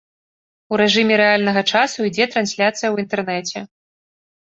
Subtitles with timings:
[0.71, 3.67] У рэжыме рэальнага часу ідзе трансляцыя ў інтэрнэце.